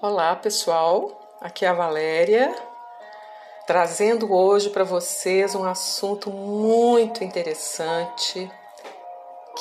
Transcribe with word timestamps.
Olá 0.00 0.36
pessoal, 0.36 1.38
aqui 1.40 1.64
é 1.64 1.68
a 1.68 1.72
Valéria, 1.72 2.54
trazendo 3.66 4.34
hoje 4.34 4.68
para 4.68 4.84
vocês 4.84 5.54
um 5.54 5.64
assunto 5.64 6.30
muito 6.30 7.24
interessante 7.24 8.50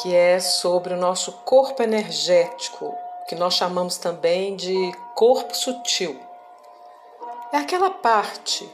que 0.01 0.13
é 0.13 0.39
sobre 0.39 0.93
o 0.93 0.97
nosso 0.97 1.31
corpo 1.45 1.81
energético, 1.81 2.93
que 3.27 3.35
nós 3.35 3.53
chamamos 3.53 3.97
também 3.97 4.55
de 4.55 4.91
corpo 5.15 5.55
sutil. 5.55 6.19
É 7.53 7.57
aquela 7.57 7.89
parte 7.89 8.69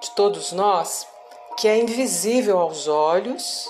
de 0.00 0.10
todos 0.12 0.52
nós 0.52 1.06
que 1.56 1.68
é 1.68 1.78
invisível 1.78 2.58
aos 2.58 2.88
olhos, 2.88 3.68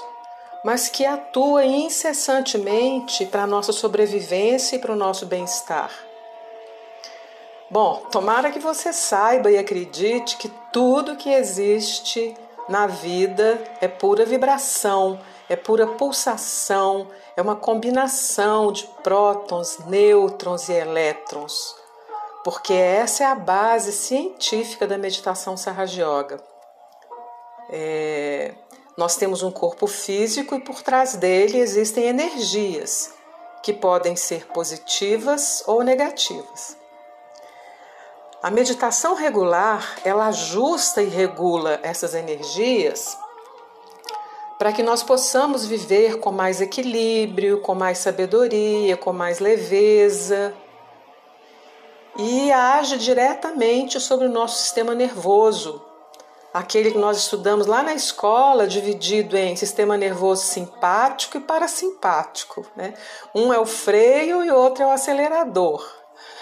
mas 0.64 0.88
que 0.88 1.04
atua 1.04 1.64
incessantemente 1.64 3.26
para 3.26 3.42
a 3.42 3.46
nossa 3.46 3.72
sobrevivência 3.72 4.76
e 4.76 4.78
para 4.78 4.92
o 4.92 4.96
nosso 4.96 5.26
bem-estar. 5.26 5.90
Bom, 7.70 8.02
tomara 8.10 8.50
que 8.50 8.58
você 8.58 8.92
saiba 8.92 9.50
e 9.50 9.56
acredite 9.56 10.36
que 10.36 10.48
tudo 10.70 11.16
que 11.16 11.30
existe 11.30 12.36
na 12.68 12.86
vida 12.86 13.58
é 13.80 13.88
pura 13.88 14.24
vibração, 14.24 15.18
é 15.48 15.56
pura 15.56 15.86
pulsação, 15.86 17.08
é 17.36 17.42
uma 17.42 17.56
combinação 17.56 18.70
de 18.70 18.86
prótons, 19.02 19.78
nêutrons 19.86 20.68
e 20.68 20.74
elétrons. 20.74 21.74
Porque 22.44 22.72
essa 22.74 23.24
é 23.24 23.26
a 23.26 23.34
base 23.34 23.92
científica 23.92 24.86
da 24.86 24.98
meditação 24.98 25.56
Sahaja 25.56 26.02
Yoga. 26.02 26.52
É, 27.72 28.52
nós 28.96 29.16
temos 29.16 29.42
um 29.42 29.50
corpo 29.50 29.86
físico 29.86 30.54
e 30.54 30.60
por 30.60 30.82
trás 30.82 31.16
dele 31.16 31.58
existem 31.58 32.04
energias 32.04 33.14
que 33.62 33.72
podem 33.72 34.14
ser 34.14 34.46
positivas 34.48 35.64
ou 35.66 35.82
negativas. 35.82 36.76
A 38.42 38.50
meditação 38.50 39.14
regular, 39.14 39.96
ela 40.04 40.26
ajusta 40.26 41.00
e 41.00 41.08
regula 41.08 41.80
essas 41.82 42.14
energias 42.14 43.16
para 44.58 44.72
que 44.72 44.82
nós 44.82 45.02
possamos 45.02 45.64
viver 45.64 46.18
com 46.18 46.30
mais 46.30 46.60
equilíbrio, 46.60 47.60
com 47.62 47.74
mais 47.74 47.98
sabedoria, 47.98 48.96
com 48.96 49.12
mais 49.12 49.38
leveza 49.38 50.54
e 52.16 52.52
age 52.52 52.98
diretamente 52.98 53.98
sobre 53.98 54.26
o 54.26 54.30
nosso 54.30 54.62
sistema 54.62 54.94
nervoso, 54.94 55.82
aquele 56.52 56.90
que 56.90 56.98
nós 56.98 57.18
estudamos 57.18 57.66
lá 57.66 57.82
na 57.82 57.94
escola, 57.94 58.66
dividido 58.66 59.36
em 59.36 59.56
sistema 59.56 59.96
nervoso 59.96 60.44
simpático 60.44 61.38
e 61.38 61.40
parasimpático. 61.40 62.66
Né? 62.76 62.94
Um 63.34 63.52
é 63.52 63.58
o 63.58 63.66
freio 63.66 64.44
e 64.44 64.50
o 64.50 64.56
outro 64.56 64.82
é 64.82 64.86
o 64.86 64.90
acelerador. 64.90 65.88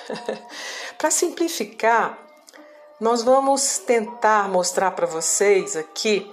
Para 0.98 1.10
simplificar, 1.10 2.18
nós 3.00 3.22
vamos 3.22 3.78
tentar 3.78 4.48
mostrar 4.48 4.90
para 4.90 5.06
vocês 5.06 5.74
aqui 5.76 6.30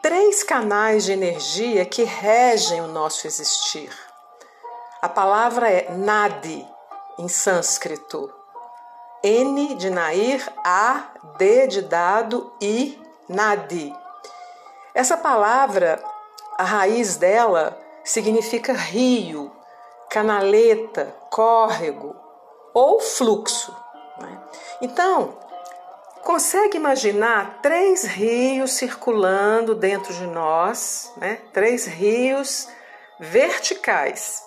três 0.00 0.42
canais 0.42 1.04
de 1.04 1.12
energia 1.12 1.84
que 1.84 2.04
regem 2.04 2.80
o 2.80 2.86
nosso 2.86 3.26
existir. 3.26 3.90
A 5.02 5.08
palavra 5.08 5.70
é 5.70 5.90
Nadi, 5.90 6.66
em 7.18 7.28
sânscrito. 7.28 8.32
N 9.22 9.74
de 9.74 9.90
Nair, 9.90 10.50
A, 10.64 11.09
D 11.36 11.66
de 11.66 11.82
dado, 11.82 12.52
I, 12.60 13.00
Nadi. 13.28 13.94
Essa 14.94 15.16
palavra, 15.16 16.02
a 16.58 16.64
raiz 16.64 17.16
dela 17.16 17.78
significa 18.04 18.72
rio, 18.72 19.52
canaleta, 20.08 21.14
córrego, 21.30 22.16
ou 22.74 23.00
fluxo. 23.00 23.74
Né? 24.18 24.40
Então, 24.82 25.38
consegue 26.22 26.76
imaginar 26.76 27.60
três 27.62 28.04
rios 28.04 28.72
circulando 28.72 29.74
dentro 29.74 30.12
de 30.12 30.26
nós, 30.26 31.12
né? 31.16 31.40
três 31.52 31.86
rios 31.86 32.68
verticais. 33.18 34.44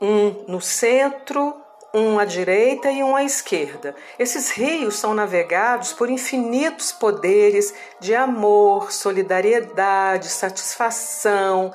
Um 0.00 0.44
no 0.48 0.60
centro, 0.60 1.60
um 1.92 2.18
à 2.18 2.24
direita 2.24 2.90
e 2.90 3.02
um 3.02 3.16
à 3.16 3.24
esquerda. 3.24 3.94
Esses 4.18 4.50
rios 4.50 4.96
são 4.96 5.14
navegados 5.14 5.92
por 5.92 6.08
infinitos 6.08 6.92
poderes 6.92 7.74
de 7.98 8.14
amor, 8.14 8.92
solidariedade, 8.92 10.28
satisfação, 10.28 11.72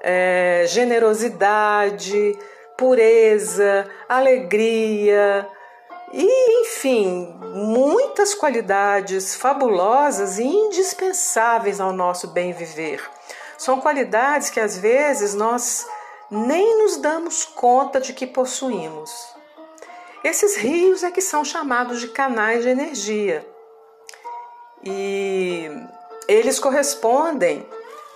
é, 0.00 0.64
generosidade, 0.68 2.38
pureza, 2.76 3.88
alegria 4.08 5.46
e, 6.12 6.62
enfim, 6.62 7.36
muitas 7.52 8.34
qualidades 8.34 9.34
fabulosas 9.34 10.38
e 10.38 10.44
indispensáveis 10.44 11.80
ao 11.80 11.92
nosso 11.92 12.28
bem 12.28 12.52
viver. 12.52 13.02
São 13.58 13.80
qualidades 13.80 14.50
que 14.50 14.60
às 14.60 14.78
vezes 14.78 15.34
nós 15.34 15.84
nem 16.30 16.78
nos 16.78 16.96
damos 16.98 17.44
conta 17.44 18.00
de 18.00 18.12
que 18.12 18.26
possuímos. 18.26 19.37
Esses 20.24 20.56
rios 20.56 21.02
é 21.04 21.10
que 21.10 21.20
são 21.20 21.44
chamados 21.44 22.00
de 22.00 22.08
canais 22.08 22.62
de 22.62 22.68
energia. 22.68 23.46
E 24.84 25.70
eles 26.26 26.58
correspondem 26.58 27.66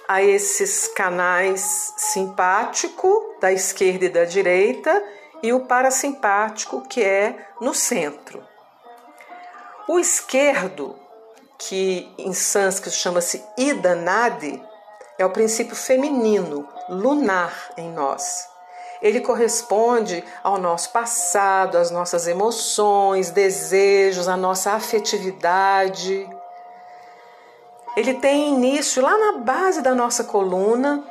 a 0.08 0.22
esses 0.22 0.88
canais 0.88 1.94
simpático 1.96 3.36
da 3.40 3.52
esquerda 3.52 4.04
e 4.04 4.08
da 4.08 4.24
direita 4.24 5.02
e 5.42 5.52
o 5.52 5.60
parasimpático 5.66 6.86
que 6.88 7.02
é 7.02 7.48
no 7.60 7.74
centro. 7.74 8.46
O 9.88 9.98
esquerdo, 9.98 10.96
que 11.58 12.12
em 12.19 12.32
sânscrito 12.32 12.96
chama-se 12.96 13.42
Ida 13.56 13.94
Nadi, 13.94 14.62
é 15.19 15.24
o 15.24 15.30
princípio 15.30 15.76
feminino, 15.76 16.69
lunar 16.88 17.72
em 17.76 17.90
nós. 17.90 18.51
Ele 19.02 19.20
corresponde 19.20 20.22
ao 20.44 20.58
nosso 20.58 20.90
passado, 20.90 21.76
às 21.76 21.90
nossas 21.90 22.28
emoções, 22.28 23.30
desejos, 23.30 24.28
à 24.28 24.36
nossa 24.36 24.72
afetividade. 24.72 26.28
Ele 27.96 28.14
tem 28.14 28.54
início 28.54 29.02
lá 29.02 29.18
na 29.18 29.38
base 29.38 29.82
da 29.82 29.94
nossa 29.94 30.22
coluna, 30.24 31.04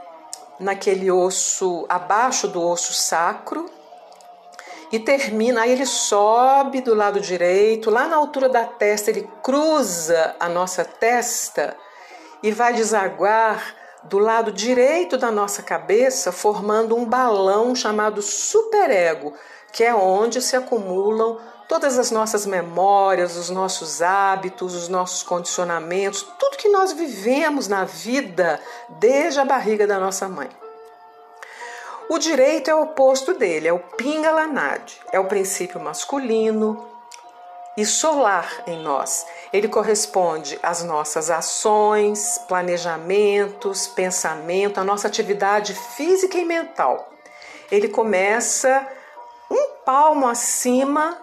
naquele 0.58 1.12
osso 1.12 1.86
abaixo 1.90 2.48
do 2.48 2.66
osso 2.66 2.94
sacro, 2.94 3.70
e 4.92 5.00
termina, 5.00 5.62
aí 5.62 5.72
ele 5.72 5.86
sobe 5.86 6.82
do 6.82 6.94
lado 6.94 7.20
direito, 7.20 7.90
lá 7.90 8.08
na 8.08 8.18
altura 8.18 8.50
da 8.50 8.66
testa, 8.66 9.10
ele 9.10 9.28
cruza 9.42 10.36
a 10.40 10.50
nossa 10.50 10.84
testa 10.84 11.78
e 12.44 12.52
vai 12.52 12.74
desaguar 12.74 13.81
do 14.04 14.18
lado 14.18 14.52
direito 14.52 15.18
da 15.18 15.32
nossa 15.32 15.62
cabeça, 15.62 16.32
formando 16.32 16.96
um 16.96 17.06
balão 17.06 17.76
chamado 17.76 18.22
superego, 18.22 19.34
que 19.72 19.84
é 19.84 19.94
onde 19.94 20.42
se 20.42 20.56
acumulam 20.56 21.40
todas 21.68 21.98
as 21.98 22.12
nossas 22.12 22.46
memórias, 22.46 23.38
os 23.38 23.50
nossos 23.50 24.02
hábitos, 24.02 24.76
os 24.76 24.90
nossos 24.90 25.24
condicionamentos, 25.24 26.22
tudo 26.38 26.58
que 26.58 26.68
nós 26.70 26.92
vivemos 26.92 27.68
na 27.68 27.86
vida 27.86 28.60
desde 28.90 29.40
a 29.40 29.46
barriga 29.46 29.88
da 29.88 29.98
nossa 30.00 30.28
mãe. 30.28 30.50
O 32.10 32.18
direito 32.18 32.70
é 32.70 32.76
o 32.76 32.82
oposto 32.82 33.34
dele, 33.34 33.70
é 33.70 33.74
o 33.74 33.80
Pingalanad, 33.80 35.00
é 35.14 35.20
o 35.20 35.28
princípio 35.28 35.80
masculino 35.80 36.91
e 37.78 37.86
solar 37.86 38.64
em 38.68 38.80
nós. 38.82 39.26
Ele 39.52 39.68
corresponde 39.68 40.60
às 40.62 40.84
nossas 40.84 41.30
ações, 41.30 42.38
planejamentos, 42.48 43.88
pensamento, 43.88 44.80
à 44.80 44.84
nossa 44.84 45.08
atividade 45.08 45.74
física 45.74 46.38
e 46.38 46.46
mental. 46.46 47.10
Ele 47.72 47.88
começa 47.88 48.86
um 49.50 49.70
palmo 49.86 50.28
acima 50.28 51.18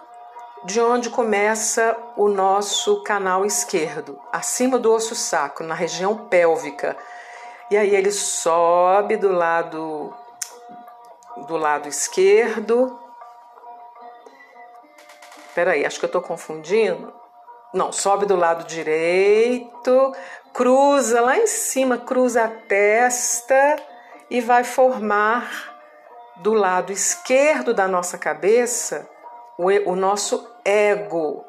de 0.63 0.81
onde 0.81 1.09
começa 1.09 1.95
o 2.17 2.27
nosso 2.27 3.01
canal 3.03 3.45
esquerdo, 3.45 4.19
acima 4.31 4.77
do 4.77 4.91
osso 4.91 5.15
sacro, 5.15 5.65
na 5.65 5.75
região 5.75 6.27
pélvica. 6.27 6.97
E 7.71 7.77
aí 7.77 7.95
ele 7.95 8.11
sobe 8.11 9.15
do 9.15 9.31
lado 9.31 10.13
do 11.47 11.55
lado 11.55 11.87
esquerdo. 11.87 12.98
Peraí, 15.59 15.85
acho 15.85 15.99
que 15.99 16.05
eu 16.05 16.07
estou 16.07 16.21
confundindo. 16.21 17.13
Não, 17.73 17.91
sobe 17.91 18.25
do 18.25 18.37
lado 18.37 18.63
direito, 18.63 20.15
cruza 20.53 21.19
lá 21.19 21.37
em 21.37 21.47
cima, 21.47 21.97
cruza 21.97 22.45
a 22.45 22.47
testa 22.47 23.75
e 24.29 24.39
vai 24.39 24.63
formar 24.63 25.51
do 26.37 26.53
lado 26.53 26.93
esquerdo 26.93 27.73
da 27.73 27.89
nossa 27.89 28.17
cabeça 28.17 29.05
o, 29.57 29.65
o 29.91 29.97
nosso 29.97 30.49
ego, 30.63 31.43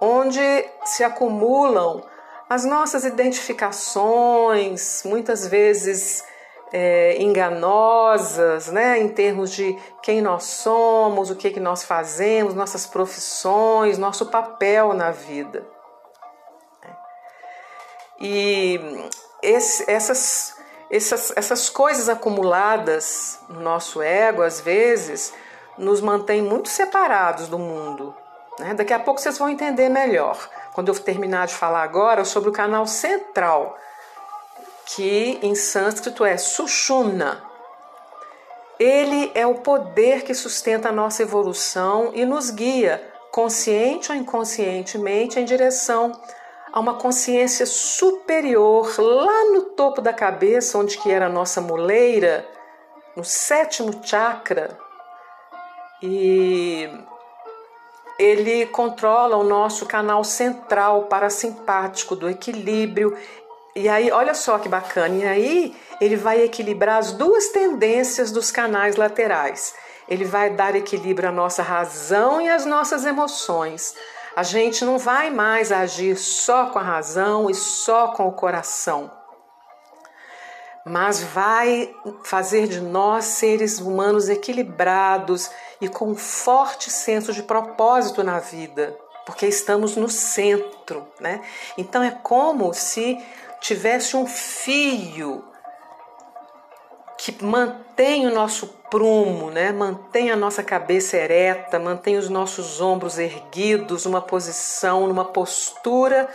onde 0.00 0.40
se 0.86 1.04
acumulam 1.04 2.02
as 2.48 2.64
nossas 2.64 3.04
identificações, 3.04 5.02
muitas 5.04 5.46
vezes 5.46 6.24
é, 6.72 7.20
enganosas, 7.20 8.68
né, 8.68 8.98
em 8.98 9.08
termos 9.08 9.50
de 9.50 9.76
quem 10.02 10.22
nós 10.22 10.44
somos, 10.44 11.30
o 11.30 11.36
que, 11.36 11.50
que 11.50 11.60
nós 11.60 11.82
fazemos, 11.82 12.54
nossas 12.54 12.86
profissões, 12.86 13.98
nosso 13.98 14.26
papel 14.26 14.92
na 14.92 15.10
vida. 15.10 15.66
E 18.20 18.78
esse, 19.42 19.90
essas, 19.90 20.56
essas, 20.90 21.32
essas 21.36 21.70
coisas 21.70 22.08
acumuladas 22.08 23.38
no 23.48 23.60
nosso 23.60 24.02
ego, 24.02 24.42
às 24.42 24.60
vezes, 24.60 25.32
nos 25.78 26.00
mantém 26.00 26.42
muito 26.42 26.68
separados 26.68 27.48
do 27.48 27.58
mundo. 27.58 28.14
Né? 28.58 28.74
Daqui 28.74 28.92
a 28.92 28.98
pouco 28.98 29.20
vocês 29.20 29.38
vão 29.38 29.48
entender 29.48 29.88
melhor 29.88 30.36
quando 30.74 30.88
eu 30.88 30.98
terminar 30.98 31.46
de 31.46 31.54
falar 31.54 31.82
agora 31.82 32.24
sobre 32.24 32.50
o 32.50 32.52
canal 32.52 32.86
central, 32.86 33.76
que 34.94 35.38
em 35.42 35.54
sânscrito 35.54 36.24
é 36.24 36.36
Sushumna. 36.36 37.42
Ele 38.78 39.30
é 39.34 39.46
o 39.46 39.56
poder 39.56 40.22
que 40.22 40.34
sustenta 40.34 40.88
a 40.88 40.92
nossa 40.92 41.22
evolução 41.22 42.12
e 42.14 42.24
nos 42.24 42.50
guia, 42.50 43.02
consciente 43.30 44.10
ou 44.10 44.16
inconscientemente, 44.16 45.38
em 45.38 45.44
direção 45.44 46.12
a 46.72 46.80
uma 46.80 46.94
consciência 46.94 47.66
superior 47.66 48.94
lá 48.98 49.50
no 49.52 49.62
topo 49.62 50.00
da 50.00 50.12
cabeça, 50.12 50.78
onde 50.78 50.98
que 50.98 51.10
era 51.10 51.26
a 51.26 51.30
nossa 51.30 51.60
muleira, 51.60 52.46
no 53.16 53.24
sétimo 53.24 53.92
chakra. 54.02 54.78
E 56.02 56.88
ele 58.18 58.66
controla 58.66 59.36
o 59.36 59.44
nosso 59.44 59.84
canal 59.84 60.22
central 60.24 61.04
parasimpático 61.04 62.16
do 62.16 62.30
equilíbrio. 62.30 63.16
E 63.74 63.88
aí, 63.88 64.10
olha 64.10 64.34
só 64.34 64.58
que 64.58 64.68
bacana, 64.68 65.14
e 65.14 65.24
aí 65.24 65.76
ele 66.00 66.16
vai 66.16 66.42
equilibrar 66.42 66.98
as 66.98 67.12
duas 67.12 67.48
tendências 67.48 68.30
dos 68.32 68.50
canais 68.50 68.96
laterais. 68.96 69.74
Ele 70.08 70.24
vai 70.24 70.50
dar 70.50 70.74
equilíbrio 70.74 71.28
à 71.28 71.32
nossa 71.32 71.62
razão 71.62 72.40
e 72.40 72.48
às 72.48 72.64
nossas 72.64 73.04
emoções. 73.04 73.94
A 74.34 74.42
gente 74.42 74.84
não 74.84 74.98
vai 74.98 75.30
mais 75.30 75.70
agir 75.70 76.16
só 76.16 76.66
com 76.66 76.78
a 76.78 76.82
razão 76.82 77.48
e 77.48 77.54
só 77.54 78.08
com 78.08 78.26
o 78.26 78.32
coração 78.32 79.10
mas 80.84 81.22
vai 81.22 81.94
fazer 82.24 82.66
de 82.66 82.80
nós 82.80 83.24
seres 83.24 83.80
humanos 83.80 84.28
equilibrados 84.28 85.50
e 85.80 85.88
com 85.88 86.10
um 86.10 86.16
forte 86.16 86.90
senso 86.90 87.32
de 87.32 87.42
propósito 87.42 88.22
na 88.24 88.38
vida, 88.38 88.96
porque 89.26 89.46
estamos 89.46 89.96
no 89.96 90.08
centro, 90.08 91.06
né? 91.20 91.42
Então 91.76 92.02
é 92.02 92.10
como 92.10 92.72
se 92.72 93.18
tivesse 93.60 94.16
um 94.16 94.26
fio 94.26 95.44
que 97.18 97.44
mantém 97.44 98.26
o 98.26 98.34
nosso 98.34 98.66
prumo, 98.90 99.50
né? 99.50 99.70
Mantém 99.72 100.30
a 100.30 100.36
nossa 100.36 100.62
cabeça 100.62 101.16
ereta, 101.16 101.78
mantém 101.78 102.16
os 102.16 102.30
nossos 102.30 102.80
ombros 102.80 103.18
erguidos, 103.18 104.06
uma 104.06 104.22
posição, 104.22 105.06
numa 105.06 105.26
postura 105.26 106.28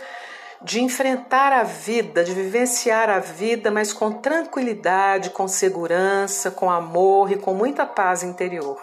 de 0.62 0.80
enfrentar 0.80 1.52
a 1.52 1.64
vida, 1.64 2.24
de 2.24 2.32
vivenciar 2.32 3.10
a 3.10 3.18
vida, 3.18 3.70
mas 3.70 3.92
com 3.92 4.12
tranquilidade, 4.12 5.30
com 5.30 5.46
segurança, 5.46 6.50
com 6.50 6.70
amor 6.70 7.30
e 7.30 7.36
com 7.36 7.52
muita 7.52 7.84
paz 7.84 8.22
interior. 8.22 8.80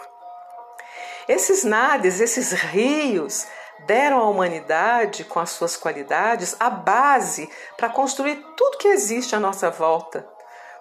Esses 1.26 1.64
nades, 1.64 2.20
esses 2.20 2.52
rios, 2.52 3.46
deram 3.80 4.18
à 4.18 4.28
humanidade, 4.28 5.24
com 5.24 5.40
as 5.40 5.50
suas 5.50 5.76
qualidades, 5.76 6.56
a 6.58 6.70
base 6.70 7.48
para 7.76 7.88
construir 7.88 8.36
tudo 8.56 8.78
que 8.78 8.88
existe 8.88 9.34
à 9.34 9.40
nossa 9.40 9.70
volta, 9.70 10.26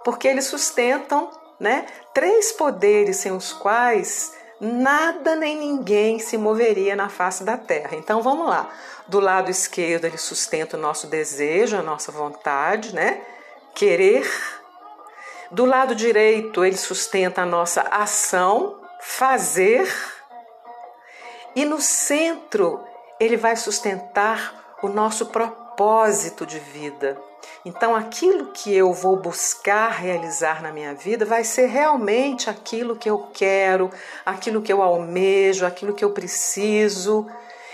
porque 0.03 0.27
eles 0.27 0.45
sustentam 0.45 1.29
né, 1.59 1.85
três 2.13 2.51
poderes 2.51 3.17
sem 3.17 3.31
os 3.31 3.53
quais 3.53 4.33
nada 4.59 5.35
nem 5.35 5.57
ninguém 5.57 6.19
se 6.19 6.37
moveria 6.37 6.95
na 6.95 7.09
face 7.09 7.43
da 7.43 7.57
terra. 7.57 7.95
Então 7.95 8.21
vamos 8.21 8.47
lá. 8.47 8.69
Do 9.07 9.19
lado 9.19 9.51
esquerdo 9.51 10.05
ele 10.05 10.17
sustenta 10.17 10.77
o 10.77 10.79
nosso 10.79 11.07
desejo, 11.07 11.77
a 11.77 11.81
nossa 11.81 12.11
vontade, 12.11 12.95
né? 12.95 13.21
Querer. 13.75 14.29
Do 15.51 15.65
lado 15.65 15.93
direito 15.93 16.63
ele 16.63 16.77
sustenta 16.77 17.41
a 17.41 17.45
nossa 17.45 17.81
ação, 17.81 18.79
fazer. 19.01 19.91
E 21.55 21.65
no 21.65 21.79
centro 21.79 22.83
ele 23.19 23.37
vai 23.37 23.55
sustentar 23.55 24.75
o 24.81 24.87
nosso 24.87 25.27
propósito 25.27 26.45
de 26.45 26.59
vida. 26.59 27.17
Então, 27.65 27.95
aquilo 27.95 28.47
que 28.47 28.75
eu 28.75 28.91
vou 28.91 29.15
buscar 29.15 29.89
realizar 29.89 30.61
na 30.61 30.71
minha 30.71 30.93
vida 30.93 31.25
vai 31.25 31.43
ser 31.43 31.67
realmente 31.67 32.49
aquilo 32.49 32.95
que 32.95 33.09
eu 33.09 33.29
quero, 33.33 33.89
aquilo 34.25 34.61
que 34.61 34.71
eu 34.71 34.81
almejo, 34.81 35.65
aquilo 35.65 35.93
que 35.93 36.03
eu 36.03 36.11
preciso, 36.11 37.25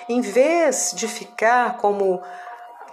em 0.08 0.22
vez 0.22 0.92
de 0.96 1.08
ficar 1.08 1.78
como 1.78 2.22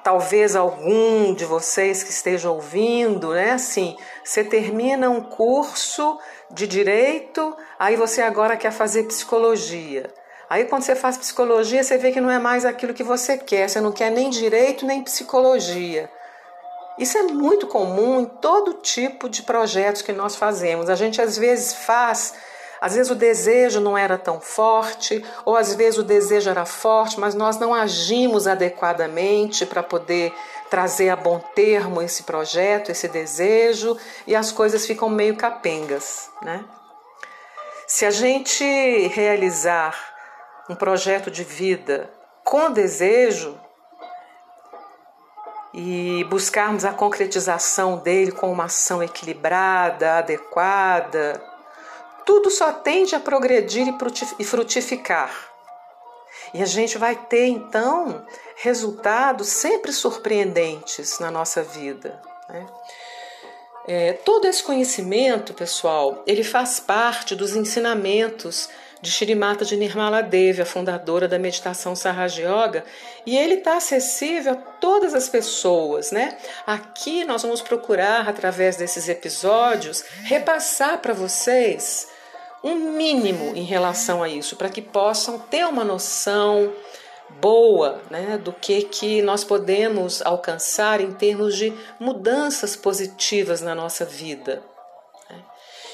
talvez 0.03 0.55
algum 0.55 1.35
de 1.35 1.44
vocês 1.44 2.03
que 2.03 2.11
estejam 2.11 2.55
ouvindo, 2.55 3.32
né? 3.32 3.53
Assim, 3.53 3.97
você 4.25 4.44
termina 4.44 5.11
um 5.11 5.21
curso 5.21 6.19
de 6.50 6.67
direito, 6.67 7.56
aí 7.79 7.97
você 7.97 8.23
agora 8.23 8.56
quer 8.56 8.71
fazer 8.71 9.03
psicologia. 9.05 10.15
Aí 10.48 10.64
quando 10.64 10.82
você 10.82 10.94
faz 10.94 11.16
psicologia, 11.16 11.82
você 11.82 11.98
vê 11.98 12.12
que 12.12 12.20
não 12.20 12.31
é 12.31 12.38
mais 12.38 12.64
aquilo 12.64 12.94
que 12.94 13.02
você 13.02 13.37
quer, 13.37 13.69
você 13.69 13.81
não 13.81 13.90
quer 13.90 14.10
nem 14.10 14.31
direito 14.31 14.87
nem 14.87 15.02
psicologia. 15.02 16.08
Isso 16.98 17.19
é 17.19 17.22
muito 17.25 17.66
comum 17.66 18.20
em 18.20 18.25
todo 18.25 18.75
tipo 18.75 19.28
de 19.28 19.43
projetos 19.43 20.02
que 20.02 20.12
nós 20.12 20.37
fazemos. 20.37 20.88
A 20.88 20.94
gente 20.94 21.20
às 21.20 21.37
vezes 21.37 21.75
faz, 21.75 22.34
às 22.81 22.94
vezes 22.94 23.10
o 23.10 23.14
desejo 23.14 23.81
não 23.81 23.98
era 23.98 24.16
tão 24.16 24.40
forte, 24.40 25.22
ou 25.44 25.56
às 25.56 25.75
vezes 25.75 25.98
o 25.98 26.04
desejo 26.04 26.48
era 26.48 26.64
forte, 26.64 27.20
mas 27.20 27.34
nós 27.34 27.58
não 27.58 27.75
agimos 27.75 28.46
adequadamente 28.46 29.66
para 29.66 29.82
poder 29.82 30.32
trazer 30.70 31.10
a 31.10 31.16
bom 31.16 31.38
termo 31.54 32.00
esse 32.00 32.22
projeto, 32.22 32.90
esse 32.90 33.08
desejo, 33.08 33.96
e 34.26 34.34
as 34.34 34.50
coisas 34.50 34.87
ficam 34.87 35.08
meio 35.08 35.37
capengas, 35.37 36.31
né? 36.40 36.64
Se 37.87 38.04
a 38.06 38.10
gente 38.10 38.64
realizar 39.08 40.16
um 40.69 40.75
projeto 40.75 41.31
de 41.31 41.45
vida 41.45 42.11
com 42.45 42.70
desejo, 42.70 43.58
e 45.77 46.25
buscarmos 46.25 46.87
a 46.87 46.93
concretização 46.94 47.99
dele 47.99 48.32
com 48.32 48.51
uma 48.51 48.65
ação 48.65 49.03
equilibrada, 49.03 50.15
adequada, 50.15 51.43
tudo 52.25 52.51
só 52.51 52.73
tende 52.73 53.15
a 53.15 53.20
progredir 53.20 53.87
e 54.39 54.44
frutificar. 54.44 55.31
E 56.55 56.63
a 56.63 56.67
gente 56.67 56.96
vai 56.96 57.15
ter 57.15 57.46
então 57.46 58.25
resultados 58.56 59.49
sempre 59.49 59.93
surpreendentes 59.93 61.19
na 61.19 61.31
nossa 61.31 61.63
vida. 61.63 62.23
Né? 62.49 62.67
É, 63.87 64.13
todo 64.15 64.46
esse 64.46 64.63
conhecimento, 64.63 65.53
pessoal, 65.53 66.23
ele 66.27 66.43
faz 66.43 66.81
parte 66.81 67.37
dos 67.37 67.55
ensinamentos 67.55 68.70
de 69.00 69.10
Shirimata 69.10 69.65
de 69.65 69.76
Nirmala 69.76 70.22
Devi, 70.22 70.62
a 70.62 70.67
fundadora 70.67 71.29
da 71.29 71.38
meditação 71.38 71.94
Sahaja 71.94 72.43
Yoga, 72.43 72.84
e 73.24 73.36
ele 73.36 73.55
está 73.55 73.76
acessível 73.76 74.53
a 74.53 74.56
todas 74.56 75.15
as 75.15 75.29
pessoas, 75.29 76.10
né? 76.10 76.36
Aqui 76.67 77.24
nós 77.24 77.43
vamos 77.43 77.60
procurar, 77.60 78.29
através 78.29 78.76
desses 78.76 79.08
episódios, 79.08 80.03
repassar 80.24 80.98
para 80.98 81.12
vocês 81.12 82.08
um 82.65 82.74
mínimo 82.93 83.55
em 83.55 83.65
relação 83.65 84.22
a 84.22 84.29
isso, 84.29 84.56
para 84.56 84.69
que 84.70 84.82
possam 84.82 85.38
ter 85.38 85.67
uma 85.67 85.84
noção 85.84 86.72
boa 87.41 88.00
né, 88.10 88.38
do 88.38 88.53
que, 88.53 88.82
que 88.82 89.20
nós 89.22 89.44
podemos 89.44 90.22
alcançar 90.22 91.00
em 91.00 91.12
termos 91.12 91.56
de 91.56 91.72
mudanças 91.98 92.76
positivas 92.76 93.60
na 93.60 93.74
nossa 93.74 94.05
vida. 94.05 94.62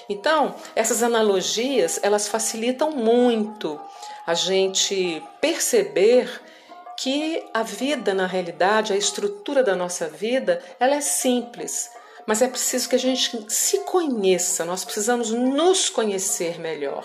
Então, 0.08 0.54
essas 0.74 1.02
analogias, 1.02 1.98
elas 2.02 2.28
facilitam 2.28 2.90
muito 2.90 3.80
a 4.26 4.34
gente 4.34 5.22
perceber 5.40 6.28
que 6.96 7.44
a 7.52 7.62
vida, 7.62 8.14
na 8.14 8.26
realidade, 8.26 8.92
a 8.92 8.96
estrutura 8.96 9.62
da 9.62 9.74
nossa 9.74 10.08
vida, 10.08 10.62
ela 10.78 10.94
é 10.94 11.00
simples, 11.00 11.90
mas 12.26 12.42
é 12.42 12.48
preciso 12.48 12.88
que 12.88 12.94
a 12.94 12.98
gente 12.98 13.44
se 13.48 13.78
conheça, 13.80 14.64
nós 14.64 14.84
precisamos 14.84 15.30
nos 15.30 15.88
conhecer 15.88 16.60
melhor, 16.60 17.04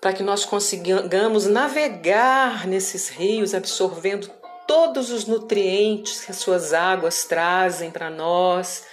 para 0.00 0.12
que 0.12 0.22
nós 0.22 0.44
consigamos 0.44 1.46
navegar 1.46 2.66
nesses 2.66 3.08
rios, 3.08 3.54
absorvendo 3.54 4.30
todos 4.66 5.10
os 5.10 5.26
nutrientes 5.26 6.24
que 6.24 6.30
as 6.30 6.38
suas 6.38 6.72
águas 6.72 7.24
trazem 7.24 7.90
para 7.90 8.10
nós, 8.10 8.84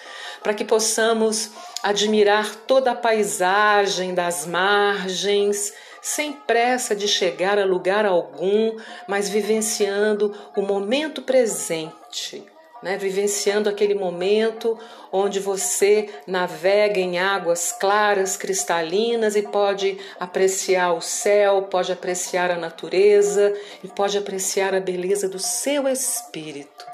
para 0.44 0.54
que 0.54 0.66
possamos 0.66 1.52
admirar 1.84 2.56
toda 2.68 2.92
a 2.92 2.96
paisagem 2.96 4.14
das 4.14 4.46
margens, 4.46 5.74
sem 6.02 6.34
pressa 6.34 6.96
de 6.96 7.08
chegar 7.08 7.60
a 7.60 7.66
lugar 7.66 8.06
algum, 8.06 8.78
mas 9.08 9.30
vivenciando 9.30 10.36
o 10.56 10.62
momento 10.62 11.22
presente, 11.22 12.44
né? 12.82 12.98
vivenciando 12.98 13.70
aquele 13.70 13.94
momento 13.94 14.78
onde 15.12 15.40
você 15.40 16.10
navega 16.26 17.00
em 17.00 17.20
águas 17.20 17.72
claras, 17.72 18.38
cristalinas 18.38 19.36
e 19.36 19.42
pode 19.42 19.98
apreciar 20.20 20.94
o 20.94 21.02
céu, 21.02 21.64
pode 21.64 21.92
apreciar 21.92 22.52
a 22.52 22.58
natureza 22.58 23.54
e 23.84 23.88
pode 23.88 24.18
apreciar 24.18 24.74
a 24.74 24.80
beleza 24.80 25.28
do 25.28 25.40
seu 25.40 25.88
espírito. 25.88 26.86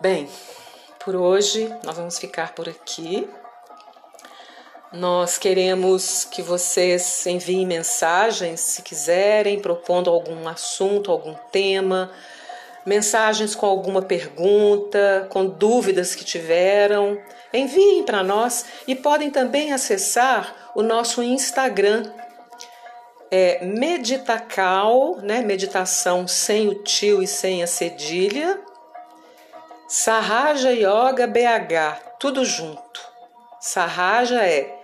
Bem, 0.00 0.28
por 1.04 1.14
hoje 1.14 1.70
nós 1.84 1.96
vamos 1.96 2.18
ficar 2.18 2.54
por 2.54 2.68
aqui. 2.68 3.28
Nós 4.90 5.36
queremos 5.36 6.24
que 6.24 6.40
vocês 6.40 7.26
enviem 7.26 7.66
mensagens, 7.66 8.60
se 8.60 8.80
quiserem, 8.82 9.60
propondo 9.60 10.08
algum 10.08 10.48
assunto, 10.48 11.10
algum 11.10 11.34
tema, 11.52 12.10
mensagens 12.86 13.54
com 13.54 13.66
alguma 13.66 14.00
pergunta, 14.00 15.26
com 15.30 15.44
dúvidas 15.46 16.14
que 16.14 16.24
tiveram. 16.24 17.20
Enviem 17.52 18.04
para 18.04 18.22
nós 18.22 18.64
e 18.86 18.94
podem 18.94 19.30
também 19.30 19.72
acessar 19.72 20.72
o 20.74 20.82
nosso 20.82 21.22
Instagram. 21.22 22.10
É 23.30 23.64
Meditacal, 23.64 25.16
né? 25.16 25.42
Meditação 25.42 26.26
sem 26.26 26.68
o 26.68 26.82
tio 26.82 27.22
e 27.22 27.26
sem 27.26 27.62
a 27.62 27.66
cedilha. 27.66 28.60
Sarraja 29.86 30.70
Yoga 30.70 31.26
BH, 31.26 32.16
tudo 32.18 32.44
junto. 32.44 33.00
Sarraja 33.60 34.44
é 34.46 34.80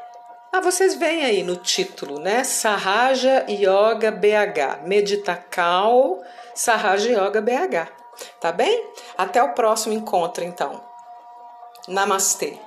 ah, 0.52 0.60
vocês 0.60 0.96
veem 0.96 1.24
aí 1.24 1.42
no 1.44 1.56
título, 1.56 2.18
né? 2.18 2.42
Sahaja 2.42 3.46
Yoga 3.48 4.10
BH, 4.10 4.84
Meditacal 4.84 6.20
Sahaja 6.54 7.08
Yoga 7.08 7.40
BH. 7.40 7.88
Tá 8.40 8.50
bem? 8.50 8.84
Até 9.16 9.40
o 9.42 9.54
próximo 9.54 9.94
encontro, 9.94 10.42
então. 10.42 10.82
Namastê. 11.86 12.58